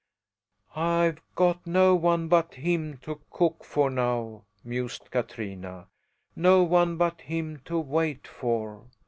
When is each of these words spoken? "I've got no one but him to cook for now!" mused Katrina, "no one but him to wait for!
"I've 0.75 1.19
got 1.35 1.67
no 1.67 1.93
one 1.93 2.27
but 2.27 2.55
him 2.55 2.97
to 3.03 3.21
cook 3.29 3.63
for 3.63 3.91
now!" 3.91 4.45
mused 4.63 5.11
Katrina, 5.11 5.89
"no 6.35 6.63
one 6.63 6.97
but 6.97 7.21
him 7.21 7.61
to 7.65 7.77
wait 7.79 8.25
for! 8.27 8.87